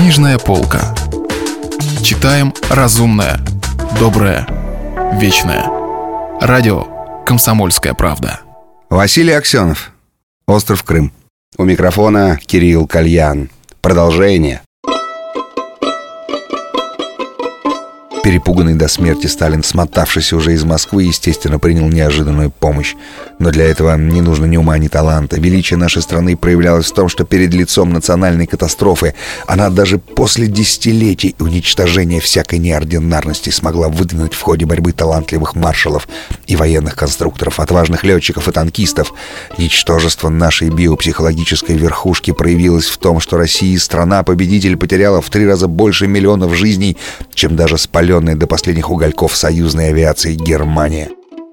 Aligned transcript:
Книжная 0.00 0.38
полка. 0.38 0.94
Читаем 2.02 2.54
разумное, 2.70 3.38
доброе, 3.98 4.46
вечное. 5.20 5.66
Радио 6.40 7.24
«Комсомольская 7.26 7.92
правда». 7.92 8.40
Василий 8.88 9.34
Аксенов. 9.34 9.92
Остров 10.46 10.84
Крым. 10.84 11.12
У 11.58 11.64
микрофона 11.64 12.38
Кирилл 12.38 12.86
Кальян. 12.86 13.50
Продолжение. 13.82 14.62
Перепуганный 18.22 18.74
до 18.74 18.86
смерти 18.86 19.28
Сталин, 19.28 19.62
смотавшийся 19.62 20.36
уже 20.36 20.52
из 20.52 20.62
Москвы, 20.62 21.04
естественно, 21.04 21.58
принял 21.58 21.88
неожиданную 21.88 22.50
помощь. 22.50 22.94
Но 23.38 23.50
для 23.50 23.64
этого 23.64 23.96
не 23.96 24.20
нужно 24.20 24.44
ни 24.44 24.58
ума, 24.58 24.76
ни 24.76 24.88
таланта. 24.88 25.40
Величие 25.40 25.78
нашей 25.78 26.02
страны 26.02 26.36
проявлялось 26.36 26.90
в 26.90 26.94
том, 26.94 27.08
что 27.08 27.24
перед 27.24 27.54
лицом 27.54 27.94
национальной 27.94 28.46
катастрофы 28.46 29.14
она 29.46 29.70
даже 29.70 29.98
после 29.98 30.48
десятилетий 30.48 31.34
уничтожения 31.38 32.20
всякой 32.20 32.58
неординарности 32.58 33.48
смогла 33.48 33.88
выдвинуть 33.88 34.34
в 34.34 34.42
ходе 34.42 34.66
борьбы 34.66 34.92
талантливых 34.92 35.54
маршалов 35.54 36.06
и 36.46 36.56
военных 36.56 36.96
конструкторов, 36.96 37.58
отважных 37.58 38.04
летчиков 38.04 38.48
и 38.48 38.52
танкистов. 38.52 39.14
Ничтожество 39.56 40.28
нашей 40.28 40.68
биопсихологической 40.68 41.78
верхушки 41.78 42.32
проявилось 42.32 42.86
в 42.86 42.98
том, 42.98 43.18
что 43.18 43.38
Россия, 43.38 43.78
страна-победитель, 43.78 44.76
потеряла 44.76 45.22
в 45.22 45.30
три 45.30 45.46
раза 45.46 45.68
больше 45.68 46.06
миллионов 46.06 46.54
жизней, 46.54 46.98
чем 47.32 47.56
даже 47.56 47.78
спаленная 48.10 48.34
до 48.34 48.48
последних 48.48 48.90
угольков 48.90 49.36
союзной 49.36 49.90
авиации 49.90 50.34
Германия. 50.34 51.10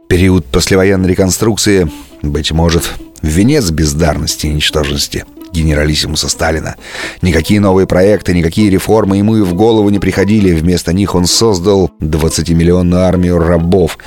Период 0.10 0.44
послевоенной 0.44 1.08
реконструкции, 1.08 1.88
быть 2.24 2.52
может, 2.52 2.94
венец 3.22 3.70
бездарности 3.70 4.48
и 4.48 4.54
ничтожности 4.54 5.26
генералиссимуса 5.54 6.30
Сталина. 6.30 6.76
Никакие 7.22 7.60
новые 7.60 7.86
проекты, 7.86 8.34
никакие 8.34 8.72
реформы 8.72 9.18
ему 9.18 9.38
и 9.38 9.42
в 9.42 9.54
голову 9.54 9.90
не 9.90 10.00
приходили. 10.00 10.52
Вместо 10.52 10.94
них 10.94 11.14
он 11.14 11.27
создал 11.27 11.91
20-миллионную 12.02 13.02
армию 13.02 13.38
рабов. 13.38 13.99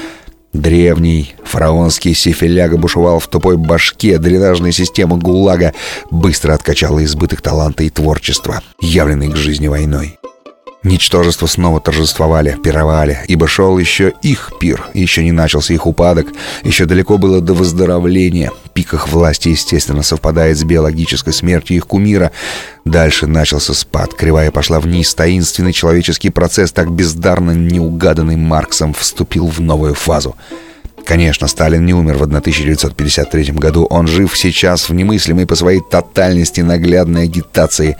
Древний 0.53 1.35
фараонский 1.45 2.14
сифиляга 2.14 2.77
бушевал 2.79 3.20
в 3.20 3.29
тупой 3.29 3.57
башке, 3.57 4.19
дренажная 4.19 4.73
система 4.73 5.17
ГУЛАГа 5.17 5.73
быстро 6.11 6.55
откачала 6.55 7.05
избыток 7.05 7.42
таланта 7.42 7.85
и 7.85 7.91
творчества, 7.91 8.61
явленный 8.81 9.29
к 9.29 9.37
жизни 9.37 9.69
войной. 9.69 10.20
Ничтожества 10.83 11.47
снова 11.47 11.78
торжествовали, 11.78 12.56
пировали, 12.64 13.19
ибо 13.28 13.47
шел 13.47 13.77
еще 13.77 14.14
их 14.23 14.53
пир, 14.59 14.86
еще 14.95 15.23
не 15.23 15.31
начался 15.31 15.75
их 15.75 15.86
упадок, 15.86 16.28
еще 16.64 16.86
далеко 16.86 17.19
было 17.19 17.42
до 17.42 17.53
выздоровления. 17.53 18.50
Пик 18.73 18.95
их 18.95 19.08
власти, 19.08 19.51
естественно, 19.51 20.03
совпадает 20.03 20.56
с 20.56 20.64
биологической 20.64 21.34
смертью 21.34 21.77
их 21.77 21.86
кумира. 21.86 22.33
Дальше 22.86 23.27
начался 23.27 23.75
спад, 23.75 24.14
кривая 24.14 24.51
пошла 24.51 24.81
вниз, 24.81 25.14
таинственный 25.14 25.75
человеческий 25.75 26.31
процесс, 26.31 26.73
так 26.73 26.91
бездарно 26.91 27.51
неугаданный 27.51 28.36
Марксом, 28.36 28.95
вступил 28.95 29.48
в 29.48 29.61
новую 29.61 29.95
фазу— 29.95 30.34
Конечно, 31.05 31.48
Сталин 31.48 31.84
не 31.84 31.93
умер 31.93 32.19
в 32.19 32.23
1953 32.23 33.53
году. 33.53 33.84
Он 33.91 34.06
жив 34.06 34.37
сейчас 34.37 34.89
в 34.89 34.95
немыслимой 34.95 35.47
по 35.47 35.55
своей 35.55 35.81
тотальности 35.81 36.61
наглядной 36.61 37.25
агитации 37.25 37.97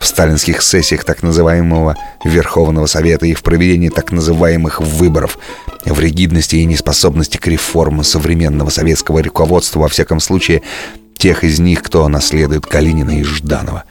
в 0.00 0.06
сталинских 0.06 0.62
сессиях 0.62 1.04
так 1.04 1.22
называемого 1.22 1.96
Верховного 2.24 2.86
Совета 2.86 3.26
и 3.26 3.34
в 3.34 3.42
проведении 3.42 3.88
так 3.88 4.12
называемых 4.12 4.80
выборов, 4.80 5.38
в 5.84 6.00
ригидности 6.00 6.56
и 6.56 6.64
неспособности 6.64 7.36
к 7.36 7.46
реформам 7.46 8.04
современного 8.04 8.70
советского 8.70 9.22
руководства, 9.22 9.80
во 9.80 9.88
всяком 9.88 10.20
случае, 10.20 10.62
тех 11.18 11.44
из 11.44 11.58
них, 11.58 11.82
кто 11.82 12.06
наследует 12.08 12.66
Калинина 12.66 13.18
и 13.18 13.22
Жданова. 13.22 13.84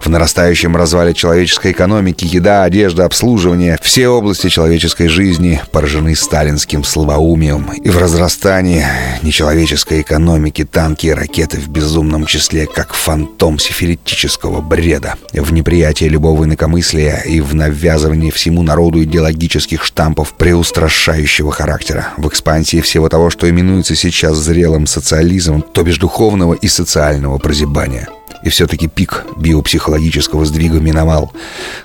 В 0.00 0.08
нарастающем 0.08 0.76
развале 0.76 1.12
человеческой 1.12 1.72
экономики, 1.72 2.26
еда, 2.28 2.64
одежда, 2.64 3.04
обслуживание, 3.04 3.78
все 3.82 4.08
области 4.08 4.48
человеческой 4.48 5.08
жизни 5.08 5.60
поражены 5.72 6.16
сталинским 6.16 6.84
слабоумием. 6.84 7.70
И 7.72 7.90
в 7.90 7.98
разрастании 7.98 8.86
нечеловеческой 9.22 10.00
экономики 10.00 10.64
танки 10.64 11.08
и 11.08 11.12
ракеты 11.12 11.58
в 11.58 11.68
безумном 11.68 12.24
числе, 12.24 12.66
как 12.66 12.94
фантом 12.94 13.58
сифилитического 13.58 14.62
бреда. 14.62 15.16
В 15.34 15.52
неприятии 15.52 16.06
любого 16.06 16.44
инакомыслия 16.44 17.18
и 17.26 17.40
в 17.40 17.54
навязывании 17.54 18.30
всему 18.30 18.62
народу 18.62 19.02
идеологических 19.04 19.84
штампов 19.84 20.32
преустрашающего 20.32 21.52
характера. 21.52 22.08
В 22.16 22.26
экспансии 22.26 22.80
всего 22.80 23.10
того, 23.10 23.28
что 23.28 23.48
именуется 23.48 23.94
сейчас 23.94 24.38
зрелым 24.38 24.86
социализмом, 24.86 25.62
то 25.62 25.82
бишь 25.82 25.98
духовного 25.98 26.54
и 26.54 26.68
социального 26.68 27.36
прозябания. 27.36 28.08
И 28.42 28.48
все-таки 28.48 28.88
пик 28.88 29.24
биопсихологического 29.36 30.44
сдвига 30.44 30.80
миновал. 30.80 31.32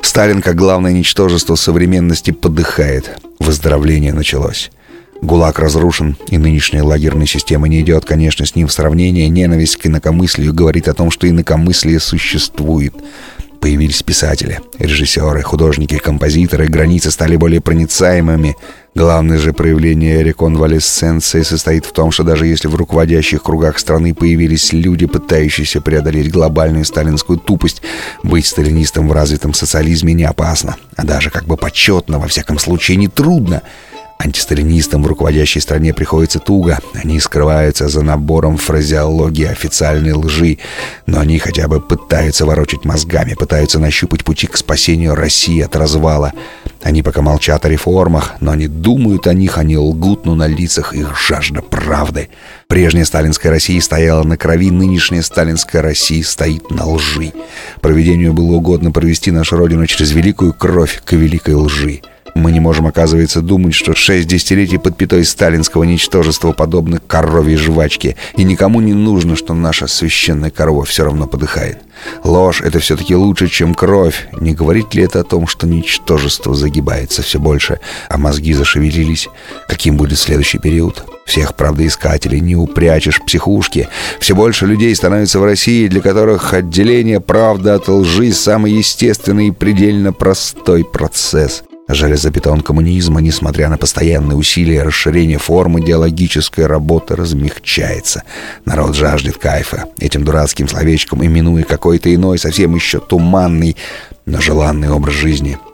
Сталин, 0.02 0.42
как 0.42 0.56
главное 0.56 0.94
ничтожество 0.94 1.56
современности, 1.56 2.32
подыхает. 2.32 3.18
Выздоровление 3.40 4.14
началось. 4.14 4.72
ГУЛАГ 5.22 5.60
разрушен, 5.60 6.18
и 6.30 6.38
нынешняя 6.38 6.84
лагерная 6.84 7.26
система 7.26 7.68
не 7.68 7.82
идет, 7.82 8.06
конечно, 8.06 8.46
с 8.46 8.56
ним 8.56 8.68
в 8.68 8.74
сравнение. 8.74 9.28
Ненависть 9.30 9.78
к 9.78 9.88
инакомыслию 9.88 10.54
говорит 10.54 10.88
о 10.88 10.94
том, 10.94 11.10
что 11.12 11.28
инакомыслие 11.30 12.00
существует. 12.00 12.94
Появились 13.60 14.04
писатели, 14.04 14.60
режиссеры, 14.78 15.42
художники, 15.42 15.98
композиторы, 15.98 16.68
границы 16.68 17.10
стали 17.10 17.36
более 17.36 17.62
проницаемыми. 17.62 18.56
Главное 18.96 19.38
же 19.38 19.52
проявление 19.52 20.24
реконвалесценции 20.24 21.42
состоит 21.42 21.86
в 21.86 21.92
том, 21.92 22.12
что 22.12 22.24
даже 22.24 22.48
если 22.48 22.70
в 22.70 22.76
руководящих 22.76 23.44
кругах 23.44 23.78
страны 23.78 24.14
появились 24.14 24.72
люди, 24.72 25.06
пытающиеся 25.06 25.82
преодолеть 25.82 26.32
глобальную 26.32 26.86
сталинскую 26.86 27.38
тупость, 27.38 27.82
быть 28.24 28.46
сталинистом 28.46 29.10
в 29.10 29.12
развитом 29.12 29.54
социализме 29.54 30.14
не 30.14 30.24
опасно, 30.24 30.78
а 30.96 31.06
даже 31.06 31.30
как 31.30 31.44
бы 31.44 31.58
почетно, 31.58 32.20
во 32.20 32.30
всяком 32.30 32.58
случае, 32.58 32.96
не 32.96 33.10
трудно— 33.10 33.64
Антисталинистам 34.18 35.04
в 35.04 35.08
руководящей 35.08 35.60
стране 35.60 35.94
приходится 35.94 36.40
туго. 36.40 36.80
Они 36.94 37.20
скрываются 37.20 37.90
за 37.90 38.02
набором 38.02 38.58
фразеологии 38.58 39.46
официальной 39.46 40.14
лжи. 40.14 40.60
Но 41.06 41.20
они 41.20 41.38
хотя 41.38 41.68
бы 41.68 41.82
пытаются 41.82 42.46
ворочать 42.46 42.86
мозгами, 42.86 43.34
пытаются 43.34 43.78
нащупать 43.78 44.24
пути 44.24 44.48
к 44.48 44.56
спасению 44.56 45.16
России 45.16 45.60
от 45.60 45.76
развала. 45.76 46.32
Они 46.86 47.02
пока 47.02 47.24
молчат 47.24 47.66
о 47.66 47.70
реформах, 47.70 48.36
но 48.42 48.52
они 48.52 48.68
думают 48.68 49.26
о 49.26 49.34
них, 49.34 49.58
они 49.58 49.76
лгут, 49.76 50.28
но 50.28 50.36
на 50.36 50.46
лицах 50.46 50.94
их 50.94 51.18
жажда 51.20 51.64
правды. 51.64 52.30
Прежняя 52.68 53.06
сталинская 53.06 53.52
Россия 53.52 53.82
стояла 53.82 54.22
на 54.22 54.38
крови, 54.38 54.70
нынешняя 54.70 55.24
сталинская 55.24 55.82
Россия 55.82 56.24
стоит 56.24 56.70
на 56.70 56.86
лжи. 56.86 57.34
Проведению 57.82 58.34
было 58.34 58.58
угодно 58.58 58.92
провести 58.92 59.32
нашу 59.32 59.58
Родину 59.58 59.88
через 59.88 60.12
великую 60.12 60.54
кровь 60.54 61.02
к 61.04 61.14
великой 61.14 61.56
лжи. 61.56 62.02
Мы 62.36 62.52
не 62.52 62.60
можем, 62.60 62.86
оказывается, 62.86 63.42
думать, 63.42 63.74
что 63.74 63.96
шесть 63.96 64.28
десятилетий 64.28 64.78
под 64.78 64.98
пятой 64.98 65.24
сталинского 65.24 65.86
ничтожества 65.86 66.52
подобны 66.52 67.00
коровьей 67.00 67.56
жвачке, 67.56 68.18
и 68.36 68.44
никому 68.44 68.82
не 68.82 68.94
нужно, 68.94 69.38
что 69.38 69.54
наша 69.54 69.88
священная 69.88 70.52
корова 70.52 70.84
все 70.84 71.06
равно 71.06 71.28
подыхает. 71.28 71.78
Ложь— 72.26 72.60
это 72.64 72.80
все-таки 72.80 73.16
лучше, 73.16 73.48
чем 73.48 73.74
кровь. 73.74 74.28
Не 74.34 74.54
говорит 74.54 74.94
ли 74.94 75.04
это 75.04 75.22
о 75.22 75.24
том, 75.24 75.48
что 75.48 75.66
ничтожество 75.66 76.54
загибается 76.54 77.22
все 77.22 77.40
больше, 77.40 77.80
а 78.10 78.18
мозги 78.18 78.54
зашевелились? 78.54 79.30
Каким 79.70 79.96
будет 79.96 80.20
следующий 80.20 80.58
период? 80.58 81.06
Всех 81.26 81.56
правдоискателей 81.56 82.42
не 82.42 82.58
упрячешь 82.58 83.22
психушки. 83.26 83.88
Все 84.20 84.36
больше 84.36 84.66
людей 84.66 84.94
становится 84.94 85.40
в 85.40 85.46
России, 85.46 85.88
для 85.88 86.02
которых 86.02 86.54
отделение 86.54 87.22
правды 87.22 87.70
от 87.70 87.88
лжи— 87.88 88.32
самый 88.34 88.74
естественный 88.74 89.48
и 89.48 89.52
предельно 89.52 90.12
простой 90.12 90.84
процесс— 90.84 91.64
Железобетон 91.88 92.62
коммунизма, 92.62 93.22
несмотря 93.22 93.70
на 93.70 93.78
постоянные 93.78 94.36
усилия 94.36 94.84
расширения 94.84 95.38
формы 95.38 95.82
идеологической 95.82 96.66
работы, 96.66 97.16
размягчается. 97.16 98.24
Народ 98.66 98.96
жаждет 98.96 99.38
кайфа. 99.38 99.86
Этим 100.00 100.24
дурацким 100.24 100.68
словечком 100.68 101.24
именуя 101.24 101.64
какой-то 101.64 102.14
иной, 102.14 102.40
совсем 102.40 102.74
еще 102.74 103.00
туманный, 103.00 103.76
но 104.26 104.42
желанный 104.42 104.90
образ 104.90 105.14
жизни– 105.14 105.60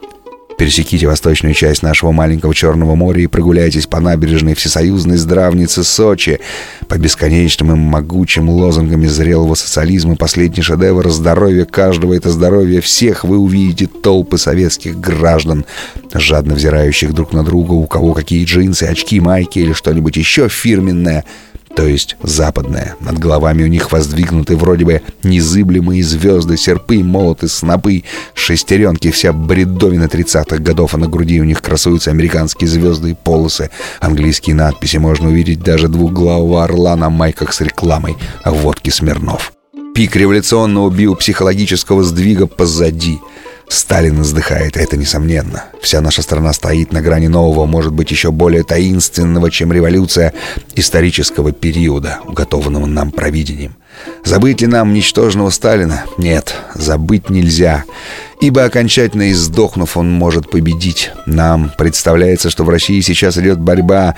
Пересеките 0.58 1.06
восточную 1.06 1.54
часть 1.54 1.82
нашего 1.82 2.12
маленького 2.12 2.54
Черного 2.54 2.94
моря 2.94 3.22
и 3.22 3.26
прогуляйтесь 3.26 3.86
по 3.86 4.00
набережной 4.00 4.54
всесоюзной 4.54 5.16
здравницы 5.16 5.82
Сочи. 5.82 6.40
По 6.88 6.98
бесконечным 6.98 7.72
и 7.72 7.74
могучим 7.74 8.48
лозунгам 8.48 9.06
зрелого 9.08 9.54
социализма 9.54 10.16
последний 10.16 10.62
шедевр 10.62 11.10
здоровья 11.10 11.64
каждого— 11.64 12.12
это 12.14 12.30
здоровье 12.30 12.80
всех. 12.80 13.24
Вы 13.24 13.38
увидите 13.38 13.86
толпы 13.86 14.38
советских 14.38 14.98
граждан, 15.00 15.64
жадно 16.14 16.54
взирающих 16.54 17.12
друг 17.12 17.32
на 17.32 17.44
друга, 17.44 17.72
у 17.72 17.86
кого 17.86 18.14
какие 18.14 18.44
джинсы, 18.44 18.84
очки, 18.84 19.20
майки 19.20 19.58
или 19.58 19.72
что-нибудь 19.72 20.16
еще 20.16 20.48
фирменное— 20.48 21.24
то 21.74 21.86
есть 21.86 22.16
западная. 22.22 22.96
Над 23.00 23.18
головами 23.18 23.62
у 23.62 23.66
них 23.66 23.92
воздвигнуты 23.92 24.56
вроде 24.56 24.84
бы 24.84 25.02
незыблемые 25.22 26.02
звезды, 26.02 26.56
серпы, 26.56 27.02
молоты, 27.02 27.48
снопы, 27.48 28.04
шестеренки, 28.34 29.10
вся 29.10 29.32
бредовина 29.32 30.04
30-х 30.04 30.58
годов, 30.58 30.94
а 30.94 30.98
на 30.98 31.08
груди 31.08 31.40
у 31.40 31.44
них 31.44 31.62
красуются 31.62 32.10
американские 32.10 32.68
звезды 32.68 33.10
и 33.10 33.14
полосы. 33.14 33.70
Английские 34.00 34.56
надписи 34.56 34.98
можно 34.98 35.28
увидеть 35.28 35.62
даже 35.62 35.88
двухглавого 35.88 36.64
орла 36.64 36.96
на 36.96 37.10
майках 37.10 37.52
с 37.52 37.60
рекламой 37.60 38.16
водки 38.44 38.90
Смирнов. 38.90 39.52
Пик 39.94 40.16
революционного 40.16 40.90
биопсихологического 40.90 42.02
сдвига 42.02 42.46
позади— 42.46 43.18
Сталин 43.68 44.22
издыхает, 44.22 44.76
это 44.76 44.96
несомненно. 44.96 45.64
Вся 45.80 46.00
наша 46.00 46.22
страна 46.22 46.52
стоит 46.52 46.92
на 46.92 47.00
грани 47.00 47.28
нового, 47.28 47.66
может 47.66 47.92
быть, 47.92 48.10
еще 48.10 48.30
более 48.30 48.64
таинственного, 48.64 49.50
чем 49.50 49.72
революция 49.72 50.32
исторического 50.74 51.52
периода, 51.52 52.20
уготованного 52.26 52.86
нам 52.86 53.10
провидением. 53.10 53.76
Забыть 54.24 54.60
ли 54.60 54.66
нам 54.66 54.92
ничтожного 54.92 55.50
Сталина? 55.50 56.04
Нет, 56.18 56.54
забыть 56.74 57.30
нельзя. 57.30 57.84
Ибо 58.40 58.64
окончательно 58.64 59.30
издохнув, 59.30 59.96
он 59.96 60.10
может 60.10 60.50
победить. 60.50 61.12
Нам 61.26 61.70
представляется, 61.76 62.50
что 62.50 62.64
в 62.64 62.70
России 62.70 63.00
сейчас 63.00 63.36
идет 63.38 63.58
борьба 63.58 64.16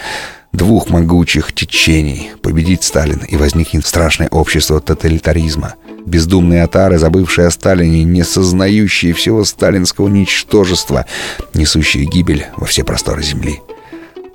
двух 0.55 0.89
могучих 0.89 1.53
течений. 1.53 2.31
Победить 2.43 2.85
Сталин 2.85 3.21
и 3.29 3.37
возникнет 3.37 3.87
страшное 3.87 4.29
общество 4.29 4.81
тоталитаризма. 4.81 5.75
Бездумные 6.07 6.63
отары, 6.63 6.99
забывшие 6.99 7.49
о 7.49 7.51
Сталине, 7.51 8.05
не 8.05 8.25
сознающие 8.25 9.13
всего 9.15 9.45
сталинского 9.45 10.09
ничтожества, 10.09 11.07
несущие 11.55 12.05
гибель 12.05 12.47
во 12.57 12.67
все 12.67 12.85
просторы 12.85 13.23
земли. 13.23 13.61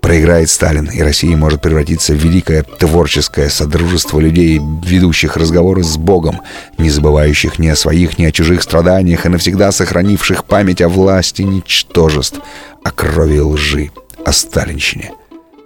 Проиграет 0.01 0.49
Сталин, 0.49 0.85
и 0.85 1.01
Россия 1.01 1.35
может 1.37 1.61
превратиться 1.61 2.13
в 2.13 2.17
великое 2.17 2.63
творческое 2.63 3.49
содружество 3.49 4.19
людей, 4.19 4.59
ведущих 4.83 5.37
разговоры 5.37 5.83
с 5.83 5.97
Богом, 5.97 6.41
не 6.77 6.89
забывающих 6.89 7.59
ни 7.59 7.67
о 7.67 7.75
своих, 7.75 8.17
ни 8.17 8.25
о 8.25 8.31
чужих 8.31 8.63
страданиях 8.63 9.25
и 9.25 9.29
навсегда 9.29 9.71
сохранивших 9.71 10.45
память 10.45 10.81
о 10.81 10.89
власти 10.89 11.43
ничтожеств, 11.43 12.39
о 12.83 12.91
крови 12.91 13.39
лжи, 13.39 13.91
о 14.25 14.31
сталинщине. 14.31 15.11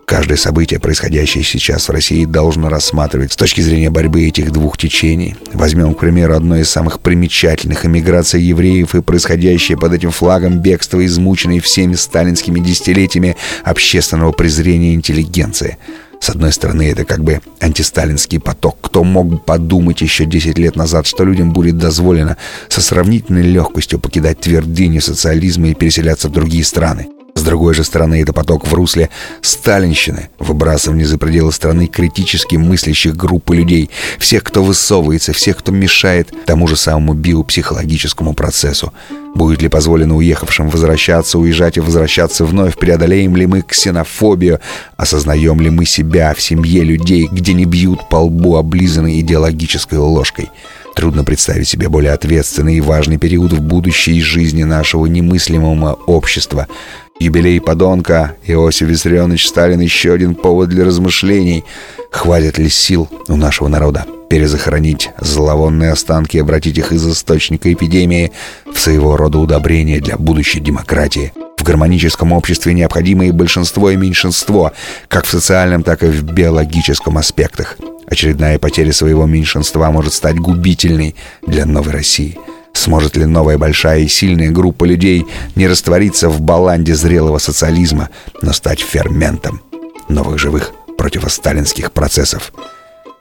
Каждое 0.06 0.36
событие, 0.36 0.80
происходящее 0.80 1.44
сейчас 1.44 1.88
в 1.88 1.92
России, 1.92 2.26
должно 2.26 2.70
рассматривать 2.70 3.34
с 3.34 3.36
точки 3.36 3.62
зрения 3.62 3.90
борьбы 3.90 4.26
этих 4.28 4.52
двух 4.52 4.78
течений. 4.78 5.36
Возьмем, 5.54 5.94
к 5.94 6.00
примеру, 6.00 6.36
одно 6.36 6.58
из 6.58 6.70
самых 6.70 7.00
примечательных– 7.00 7.86
эмиграция 7.88 8.42
евреев 8.42 8.96
и 8.96 9.02
происходящее 9.02 9.78
под 9.78 9.94
этим 9.94 10.12
флагом 10.12 10.60
бегство 10.60 11.06
измученной 11.06 11.60
всеми 11.60 11.96
сталинскими 11.96 12.60
десятилетиями 12.60 13.38
общественного 13.64 14.34
презрения 14.34 14.94
интеллигенции. 14.94 15.78
С 16.20 16.30
одной 16.30 16.54
стороны, 16.54 16.90
это 16.90 17.04
как 17.04 17.22
бы 17.24 17.42
антисталинский 17.60 18.40
поток. 18.40 18.78
Кто 18.82 19.04
мог 19.04 19.28
бы 19.28 19.38
подумать 19.40 20.02
еще 20.02 20.26
10 20.26 20.58
лет 20.58 20.76
назад, 20.76 21.06
что 21.06 21.26
людям 21.26 21.52
будет 21.52 21.78
дозволено 21.78 22.38
со 22.70 22.82
сравнительной 22.82 23.42
легкостью 23.42 24.00
покидать 24.00 24.40
твердыню 24.40 25.02
социализма 25.02 25.70
и 25.70 25.74
переселяться 25.74 26.30
в 26.30 26.32
другие 26.32 26.64
страны? 26.64 27.10
С 27.44 27.46
другой 27.46 27.74
же 27.74 27.84
стороны, 27.84 28.22
это 28.22 28.32
поток 28.32 28.66
в 28.66 28.74
русле 28.74 29.10
сталинщины, 29.42 30.30
выбрасывание 30.40 31.06
за 31.06 31.18
пределы 31.18 31.52
страны 31.52 31.88
критически 31.88 32.56
мыслящих 32.56 33.18
группы 33.18 33.54
людей, 33.54 33.90
всех, 34.18 34.44
кто 34.44 34.64
высовывается, 34.64 35.34
всех, 35.34 35.58
кто 35.58 35.74
мешает 35.74 36.34
тому 36.46 36.70
же 36.70 36.78
самому 36.78 37.14
биопсихологическому 37.14 38.34
процессу. 38.34 38.94
Будет 39.36 39.62
ли 39.62 39.68
позволено 39.68 40.16
уехавшим 40.16 40.70
возвращаться, 40.70 41.38
уезжать 41.38 41.76
и 41.76 41.82
возвращаться 41.82 42.46
вновь? 42.46 42.78
Преодолеем 42.78 43.36
ли 43.36 43.46
мы 43.46 43.62
ксенофобию? 43.62 44.62
Осознаем 44.96 45.60
ли 45.60 45.70
мы 45.70 45.84
себя 45.84 46.34
в 46.34 46.42
семье 46.42 46.82
людей, 46.84 47.28
где 47.30 47.52
не 47.52 47.66
бьют 47.66 48.08
по 48.08 48.18
лбу 48.18 48.56
облизанной 48.56 49.20
идеологической 49.20 49.98
ложкой? 49.98 50.50
Трудно 50.96 51.24
представить 51.24 51.68
себе 51.68 51.90
более 51.90 52.14
ответственный 52.14 52.78
и 52.78 52.82
важный 52.82 53.18
период 53.18 53.52
в 53.52 53.60
будущей 53.60 54.22
жизни 54.22 54.64
нашего 54.64 55.08
немыслимого 55.08 55.94
общества– 56.06 56.68
Юбилей 57.20 57.62
подонка 57.62 58.36
Иосиф 58.46 58.88
Виссарионович 58.88 59.48
Сталин 59.48 59.80
еще 59.80 60.14
один 60.14 60.36
повод 60.36 60.70
для 60.70 60.84
размышлений. 60.84 61.64
Хватит 62.12 62.58
ли 62.58 62.70
сил 62.70 63.10
у 63.28 63.36
нашего 63.36 63.68
народа 63.68 64.06
перезахоронить 64.30 65.12
зловонные 65.20 65.92
останки 65.92 66.38
и 66.38 66.40
обратить 66.40 66.78
их 66.78 66.92
из 66.92 67.08
источника 67.08 67.72
эпидемии 67.72 68.32
в 68.72 68.80
своего 68.80 69.16
рода 69.16 69.38
удобрение 69.38 70.02
для 70.02 70.18
будущей 70.18 70.60
демократии? 70.60 71.32
В 71.58 71.64
гармоническом 71.64 72.34
обществе 72.34 72.74
необходимо 72.74 73.26
и 73.26 73.32
большинство, 73.32 73.90
и 73.90 73.96
меньшинство, 73.96 74.74
как 75.08 75.26
в 75.26 75.30
социальном, 75.30 75.84
так 75.84 76.04
и 76.04 76.08
в 76.08 76.24
биологическом 76.24 77.18
аспектах. 77.18 77.78
Очередная 78.06 78.60
потеря 78.60 78.92
своего 78.92 79.26
меньшинства 79.26 79.90
может 79.92 80.14
стать 80.14 80.38
губительной 80.38 81.16
для 81.48 81.66
новой 81.66 81.94
России– 81.94 82.38
Сможет 82.74 83.16
ли 83.16 83.26
новая 83.26 83.58
большая 83.58 84.00
и 84.00 84.08
сильная 84.08 84.52
группа 84.52 84.84
людей 84.84 85.26
не 85.56 85.68
раствориться 85.68 86.30
в 86.30 86.42
баланде 86.42 86.96
зрелого 86.96 87.38
социализма, 87.38 88.10
но 88.42 88.52
стать 88.52 88.82
ферментом 88.82 89.62
новых 90.10 90.40
живых 90.40 90.74
противосталинских 90.98 91.92
процессов? 91.92 92.52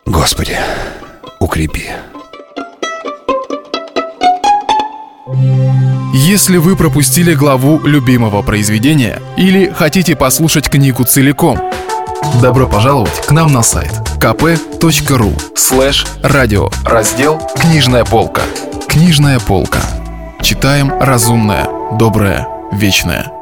Господи, 0.06 0.56
укрепи. 1.38 1.90
Если 6.12 6.56
вы 6.56 6.76
пропустили 6.76 7.34
главу 7.34 7.80
любимого 7.84 8.42
произведения 8.42 9.20
или 9.36 9.70
хотите 9.70 10.14
послушать 10.16 10.68
книгу 10.68 11.04
целиком, 11.04 11.58
добро 12.40 12.66
пожаловать 12.66 13.26
к 13.26 13.30
нам 13.30 13.52
на 13.52 13.62
сайт 13.62 13.92
kp.ru 14.18 15.56
слэш 15.56 16.06
радио 16.22 16.70
раздел 16.84 17.40
«Книжная 17.60 18.04
полка». 18.04 18.42
Книжная 18.92 19.40
полка. 19.40 19.80
Читаем 20.42 20.92
разумное, 21.00 21.66
доброе, 21.96 22.46
вечное. 22.72 23.41